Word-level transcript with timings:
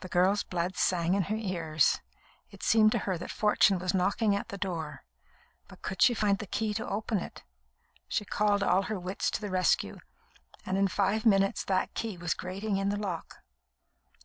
The 0.00 0.08
girl's 0.08 0.42
blood 0.42 0.76
sang 0.76 1.14
in 1.14 1.22
her 1.30 1.36
ears. 1.36 2.00
It 2.50 2.64
seemed 2.64 2.90
to 2.90 2.98
her 3.06 3.16
that 3.16 3.30
Fortune 3.30 3.78
was 3.78 3.94
knocking 3.94 4.34
at 4.34 4.48
the 4.48 4.58
door; 4.58 5.04
but 5.68 5.82
could 5.82 6.02
she 6.02 6.14
find 6.14 6.40
the 6.40 6.48
key 6.48 6.74
to 6.74 6.88
open 6.88 7.18
it? 7.18 7.44
She 8.08 8.24
called 8.24 8.64
all 8.64 8.82
her 8.90 8.98
wits 8.98 9.30
to 9.30 9.40
the 9.40 9.48
rescue, 9.48 9.98
and 10.66 10.76
in 10.76 10.88
five 10.88 11.24
minutes 11.24 11.62
that 11.66 11.94
key 11.94 12.16
was 12.18 12.34
grating 12.34 12.76
in 12.78 12.88
the 12.88 12.96
lock. 12.98 13.36